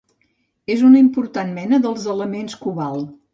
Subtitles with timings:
[0.75, 3.15] És una important mena dels elements cobalt.